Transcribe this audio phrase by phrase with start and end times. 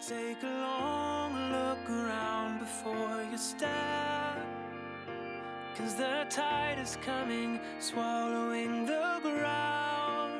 [0.00, 3.68] Take a long look around before you step.
[5.76, 10.30] Cause the tide is coming, swallowing the ground.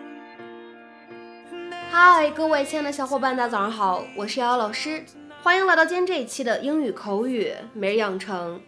[1.91, 5.05] 嗨，各位亲爱的小伙伴，大家早上好，我是瑶瑶老师，
[5.43, 8.61] 欢迎来到今天这一期的英语口语每日养成。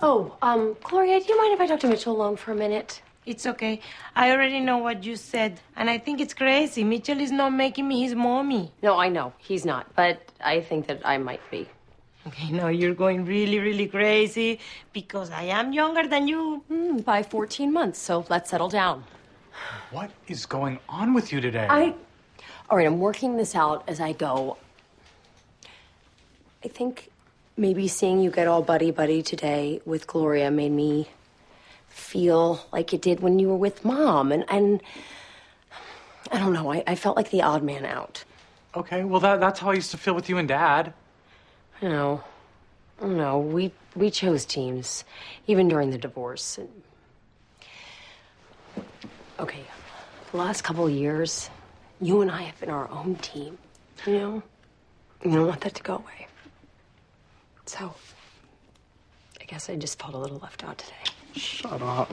[0.00, 3.02] Oh, um, Gloria, do you mind if I talk to Mitchell alone for a minute?
[3.26, 3.80] It's okay.
[4.14, 6.84] I already know what you said, and I think it's crazy.
[6.84, 8.72] Mitchell is not making me his mommy.
[8.82, 9.34] No, I know.
[9.36, 9.94] He's not.
[9.94, 11.68] But I think that I might be.
[12.27, 14.59] Okay, now you're going really, really crazy
[14.93, 16.63] because I am younger than you.
[16.71, 19.03] Mm, by 14 months, so let's settle down.
[19.91, 21.67] What is going on with you today?
[21.69, 21.93] I.
[22.67, 24.57] All right, I'm working this out as I go.
[26.63, 27.11] I think
[27.57, 31.07] maybe seeing you get all buddy buddy today with Gloria made me
[31.89, 34.31] feel like it did when you were with mom.
[34.31, 34.81] And, and
[36.31, 38.23] I don't know, I, I felt like the odd man out.
[38.75, 40.91] Okay, well that that's how I used to feel with you and Dad.
[41.81, 43.39] Don't know.
[43.39, 45.03] We we chose teams,
[45.47, 46.59] even during the divorce.
[49.39, 49.63] Okay,
[50.31, 51.49] the last couple years,
[51.99, 53.57] you and I have been our own team.
[54.05, 54.43] You know,
[55.23, 56.27] you don't want that to go away.
[57.65, 57.93] So,
[59.41, 61.11] I guess I just felt a little left out today.
[61.35, 62.09] Shut up.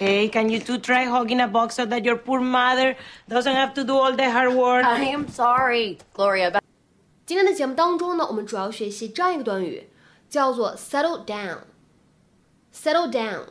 [0.00, 2.94] Okay, can you two try hugging a box so that your poor mother
[3.28, 4.84] doesn't have to do all the hard work?
[4.84, 6.60] I am sorry, Gloria.
[7.26, 9.88] 今天的节目当中呢，我们主要学习这样一个短语，
[10.30, 11.62] 叫做 settle down。
[12.72, 13.46] settle down，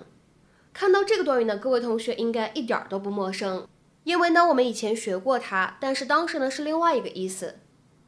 [0.72, 3.68] 看到这个短语呢，各位同学应该一点儿都不陌生，
[4.06, 7.59] 因为呢我们以前学过它，但是当时呢是另外一个意思。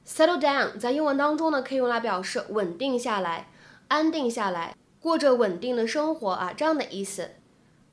[0.08, 3.50] settle down 在英文当中呢可以用来表示稳定下来、
[3.90, 7.32] 安定下来、过着稳定的生活啊这样的意思。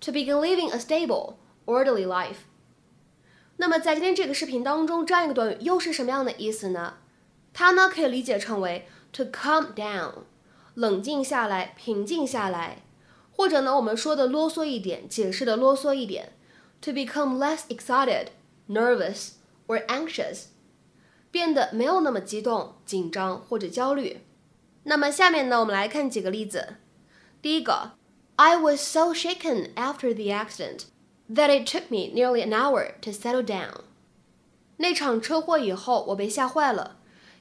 [0.07, 1.35] To begin living a stable,
[1.67, 2.47] orderly life。
[3.57, 6.99] 那么在今天这个视频当中，这样一个短语又是什么样的意思呢？
[7.53, 10.13] 它呢可以理解成为 to calm down，
[10.75, 12.85] 冷静下来、平静下来，
[13.33, 16.35] 或者呢我们说的啰嗦一点，解释的啰嗦一点
[16.81, 18.29] ，to become less excited,
[18.69, 19.31] nervous
[19.67, 20.45] or anxious，
[21.33, 24.21] 变得没有那么激动、紧张或者焦虑。
[24.85, 26.77] 那么下面呢，我们来看几个例子。
[27.43, 27.96] 第一个
[28.36, 30.86] ，I was so shaken after the accident
[31.34, 33.82] that it took me nearly an hour to settle down。
[34.78, 36.98] 那场车祸以后，我被吓坏了。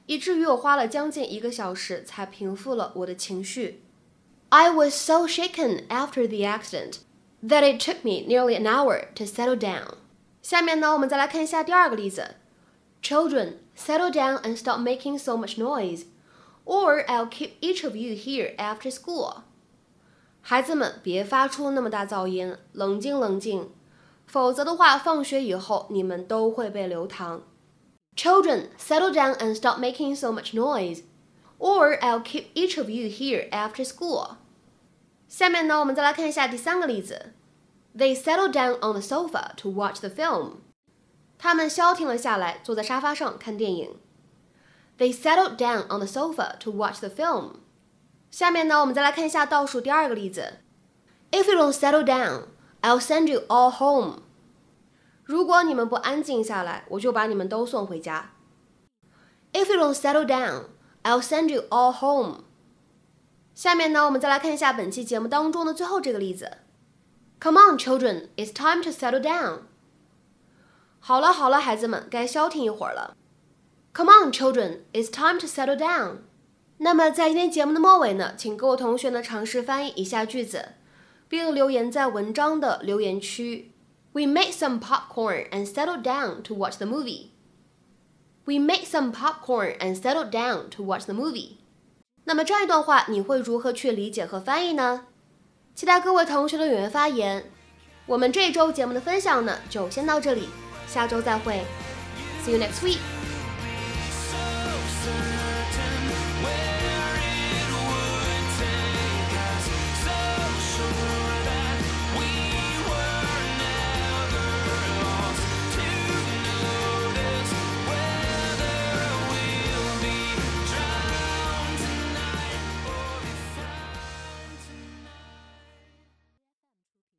[0.07, 3.83] 以至于我花了将近一个小时才平复了我的情绪。
[4.49, 6.97] I was so shaken after the accident
[7.41, 9.93] that it took me nearly an hour to settle down。
[10.41, 12.35] 下面呢，我们再来看一下第二个例子。
[13.01, 16.05] Children, settle down and stop making so much noise,
[16.65, 19.43] or I'll keep each of you here after school。
[20.48, 23.68] 孩子们，别发出那么大噪音，冷静冷静，
[24.26, 27.42] 否则的话，放学以后你们都会被留堂。
[28.14, 31.02] Children, settle down and stop making so much noise,
[31.58, 34.36] or I'll keep each of you here after school.
[35.26, 37.32] 下面呢，我们再来看一下第三个例子。
[37.98, 40.58] They settled down on the sofa to watch the film.
[41.38, 43.96] 他们消停了下来，坐在沙发上看电影。
[44.96, 47.65] They settled down on the sofa to watch the film.
[48.29, 50.59] 下面呢，我们再来看一下倒数第二个例子。
[51.31, 52.43] If you don't settle down,
[52.81, 54.21] I'll send you all home.
[55.23, 58.31] 如果你们不安静下来，我就把你们都送回家。
[59.53, 60.65] If you don't settle down,
[61.03, 62.43] I'll send you all home.
[63.53, 66.59] 下面呢，我们再来看一下本期节目当中的最后这个例子。
[67.39, 69.63] Come on, children, it's time to settle down.
[70.99, 73.15] 好了好了，孩子们，该消停一会儿了。
[73.93, 76.19] Come on, children, it's time to settle down.
[76.78, 80.72] 那么在今天节目的末尾呢，请各位同学呢尝试翻译以下句子，
[81.28, 83.72] 并留言在文章的留言区。
[84.12, 87.28] We made some popcorn and settled down to watch the movie.
[88.44, 91.56] We made some popcorn and settled down to watch the movie.
[92.24, 95.06] 那么这样一段话你会如何去理解和翻译呢？
[95.74, 97.50] 期待各位同学的踊跃发言。
[98.06, 100.48] 我们这一周节目的分享呢，就先到这里，
[100.86, 101.64] 下周再会。
[102.44, 102.98] See you next week.